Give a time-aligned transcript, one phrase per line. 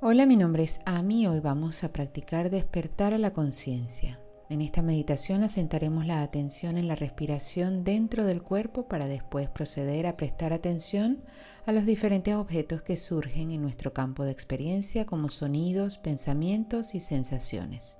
[0.00, 1.26] Hola, mi nombre es Ami.
[1.26, 4.20] Hoy vamos a practicar despertar a la conciencia.
[4.48, 10.06] En esta meditación asentaremos la atención en la respiración dentro del cuerpo para después proceder
[10.06, 11.24] a prestar atención
[11.66, 17.00] a los diferentes objetos que surgen en nuestro campo de experiencia como sonidos, pensamientos y
[17.00, 17.98] sensaciones.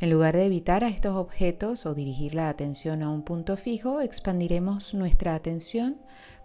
[0.00, 4.00] En lugar de evitar a estos objetos o dirigir la atención a un punto fijo,
[4.00, 5.98] expandiremos nuestra atención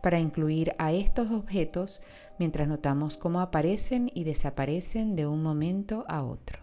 [0.04, 2.02] para incluir a estos objetos
[2.38, 6.60] mientras notamos cómo aparecen y desaparecen de un momento a otro.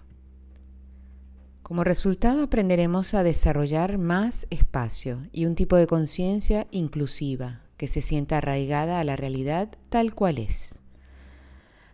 [1.63, 8.03] Como resultado aprenderemos a desarrollar más espacio y un tipo de conciencia inclusiva que se
[8.03, 10.81] sienta arraigada a la realidad tal cual es.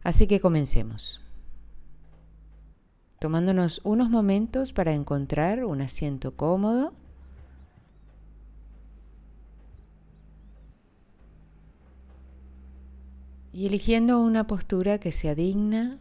[0.02, 1.20] Así que comencemos
[3.20, 6.92] tomándonos unos momentos para encontrar un asiento cómodo.
[13.56, 15.98] Y eligiendo una postura que sea digna.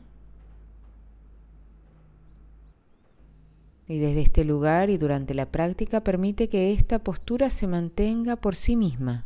[3.88, 8.56] Y desde este lugar y durante la práctica permite que esta postura se mantenga por
[8.56, 9.26] sí misma.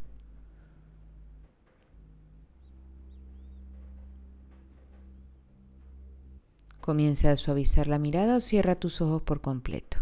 [6.82, 9.98] Comienza a suavizar la mirada o cierra tus ojos por completo.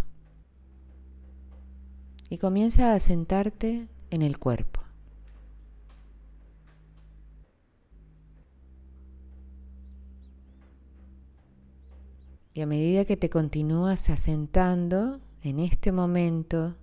[2.30, 4.77] Y comienza a sentarte en el cuerpo.
[12.58, 16.76] Y a medida que te continúas asentando en este momento,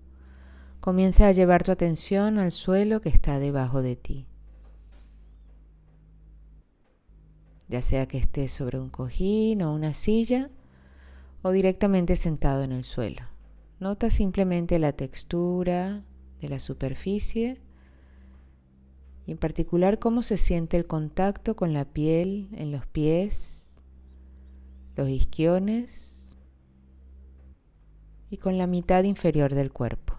[0.79, 4.29] comienza a llevar tu atención al suelo que está debajo de ti.
[7.67, 10.49] ya sea que estés sobre un cojín o una silla
[11.43, 13.23] o directamente sentado en el suelo.
[13.81, 16.05] Nota simplemente la textura
[16.41, 17.61] de la superficie
[19.27, 23.64] y en particular cómo se siente el contacto con la piel en los pies,
[24.97, 26.37] los isquiones
[28.31, 30.15] y con la mitad inferior del cuerpo.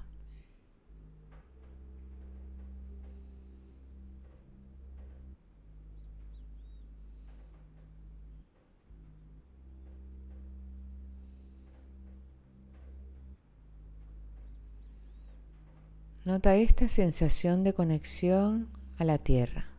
[16.25, 19.74] Nota esta sensación de conexión a la tierra.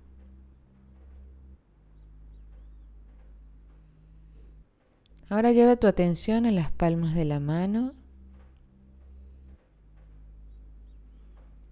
[5.28, 7.94] Ahora lleva tu atención a las palmas de la mano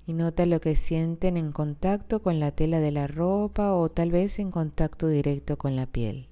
[0.06, 4.10] y nota lo que sienten en contacto con la tela de la ropa o tal
[4.10, 6.28] vez en contacto directo con la piel.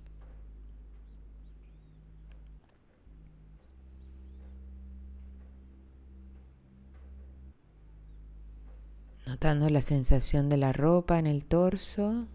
[9.33, 12.27] notando la sensación de la ropa en el torso,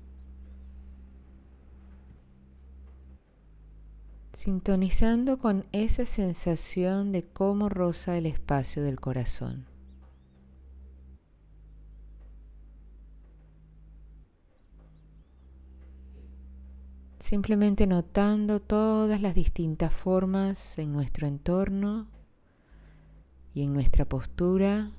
[4.38, 9.66] sintonizando con esa sensación de cómo roza el espacio del corazón.
[17.18, 22.08] Simplemente notando todas las distintas formas en nuestro entorno
[23.56, 24.92] y en nuestra postura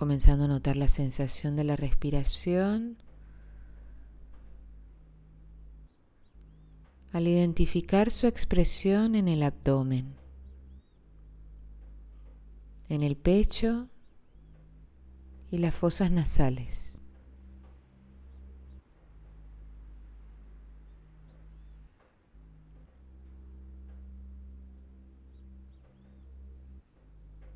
[0.00, 2.96] comenzando a notar la sensación de la respiración.
[7.12, 10.14] Al identificar su expresión en el abdomen,
[12.88, 13.90] en el pecho
[15.50, 16.89] y las fosas nasales.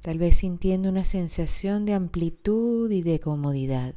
[0.04, 3.94] Tal vez sintiendo una sensación de amplitud y de comodidad.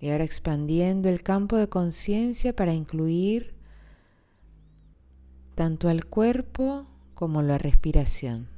[0.00, 3.54] Y ahora expandiendo el campo de conciencia para incluir
[5.54, 8.57] tanto al cuerpo como la respiración.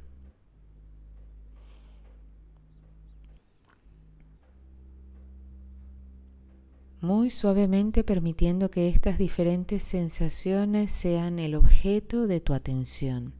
[7.01, 13.33] Muy suavemente permitiendo que estas diferentes sensaciones sean el objeto de tu atención,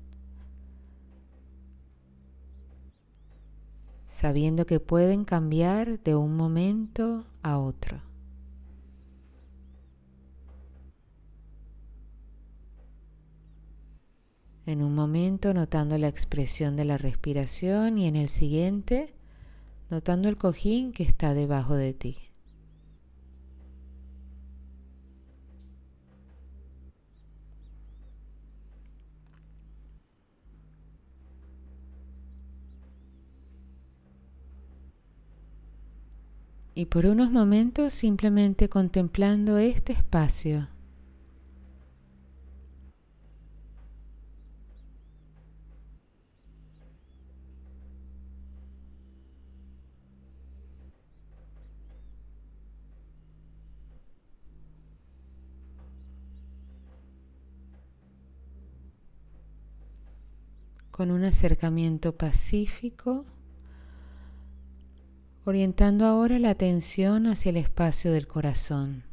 [4.07, 8.01] sabiendo que pueden cambiar de un momento a otro.
[14.65, 19.13] En un momento notando la expresión de la respiración y en el siguiente
[19.89, 22.30] notando el cojín que está debajo de ti.
[36.81, 40.67] Y por unos momentos simplemente contemplando este espacio.
[60.89, 63.25] Con un acercamiento pacífico,
[65.51, 69.03] orientando ahora la atención hacia el espacio del corazón,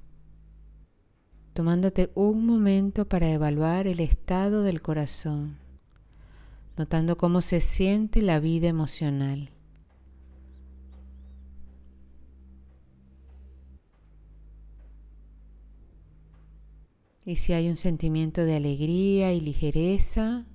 [1.52, 5.58] tomándote un momento para evaluar el estado del corazón,
[6.76, 9.50] notando cómo se siente la vida emocional.
[17.24, 20.46] Y si hay un sentimiento de alegría y ligereza,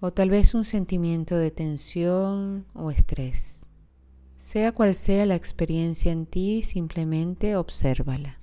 [0.00, 3.66] o tal vez un sentimiento de tensión o estrés.
[4.40, 8.39] Sea cual sea la experiencia en ti, simplemente obsérvala.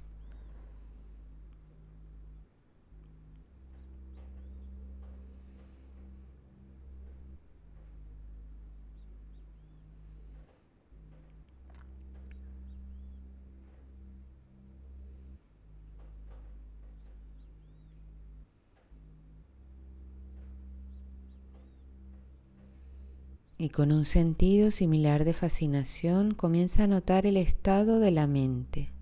[23.57, 28.93] Y con un sentido similar de fascinación comienza a notar el estado de la mente.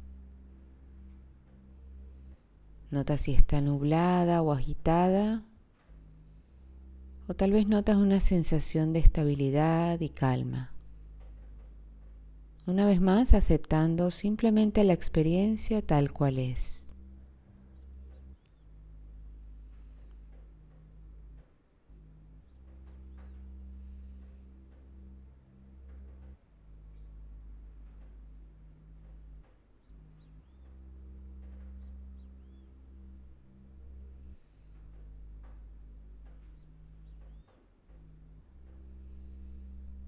[2.89, 5.43] Nota si está nublada o agitada,
[7.27, 10.71] o tal vez notas una sensación de estabilidad y calma.
[12.67, 16.89] Una vez más, aceptando simplemente la experiencia tal cual es.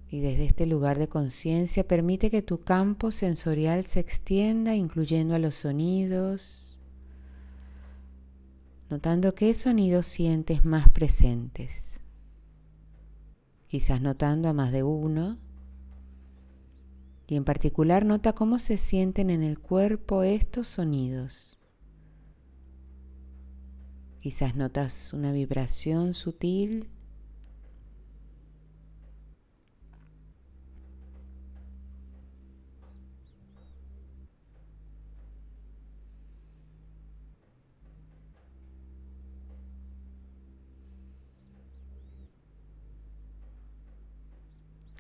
[0.09, 5.39] Y desde este lugar de conciencia permite que tu campo sensorial se extienda incluyendo a
[5.39, 6.79] los sonidos,
[8.89, 11.99] notando qué sonidos sientes más presentes.
[13.67, 15.37] Quizás notando a más de uno.
[17.27, 21.61] Y en particular nota cómo se sienten en el cuerpo estos sonidos.
[24.21, 26.89] Quizás notas una vibración sutil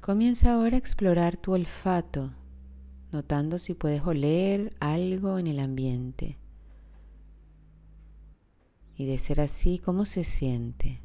[0.07, 2.31] Comienza ahora a explorar tu olfato,
[3.11, 6.37] notando si puedes oler algo en el ambiente.
[8.95, 11.01] Y de ser así, ¿cómo se siente?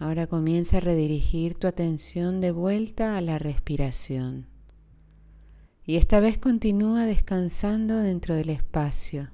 [0.00, 4.46] Ahora comienza a redirigir tu atención de vuelta a la respiración.
[5.84, 9.28] Y esta vez continúa descansando dentro del espacio.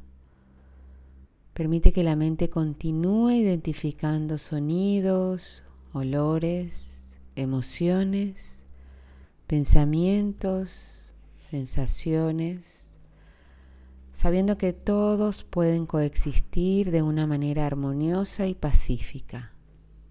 [1.52, 7.06] Permite que la mente continúe identificando sonidos, olores,
[7.36, 8.64] emociones,
[9.46, 12.92] pensamientos, sensaciones,
[14.10, 19.55] sabiendo que todos pueden coexistir de una manera armoniosa y pacífica.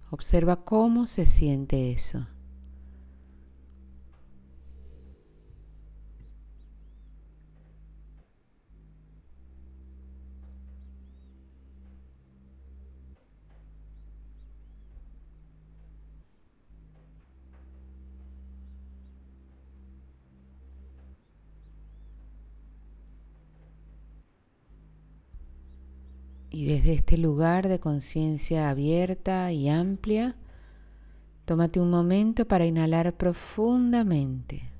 [0.10, 2.28] Observa cómo se siente eso.
[26.50, 30.36] Y desde este lugar de conciencia abierta y amplia,
[31.46, 34.72] tómate un momento para inhalar profundamente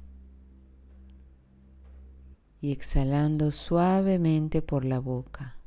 [2.62, 5.60] y exhalando suavemente por la boca.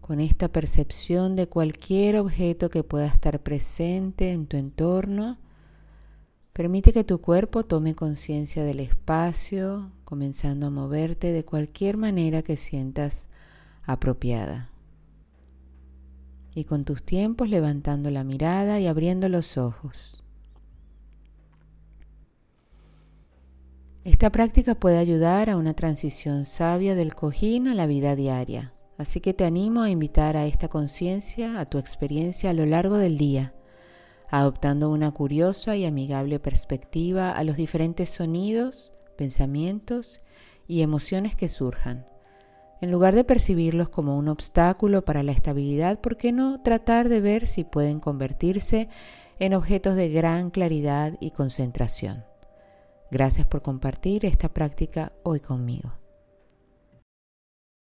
[0.00, 5.38] Con esta percepción de cualquier objeto que pueda estar presente en tu entorno,
[6.52, 12.56] permite que tu cuerpo tome conciencia del espacio, comenzando a moverte de cualquier manera que
[12.56, 13.28] sientas
[13.88, 14.70] apropiada.
[16.54, 20.24] y con tus tiempos levantando la mirada y abriendo los ojos.
[24.02, 29.20] Esta práctica puede ayudar a una transición sabia del cojín a la vida diaria, así
[29.20, 33.18] que te animo a invitar a esta conciencia a tu experiencia a lo largo del
[33.18, 33.54] día,
[34.28, 40.22] adoptando una curiosa y amigable perspectiva a los diferentes sonidos, pensamientos
[40.66, 42.04] y emociones que surjan.
[42.80, 47.20] En lugar de percibirlos como un obstáculo para la estabilidad, ¿por qué no tratar de
[47.20, 48.88] ver si pueden convertirse
[49.40, 52.24] en objetos de gran claridad y concentración?
[53.10, 55.94] Gracias por compartir esta práctica hoy conmigo.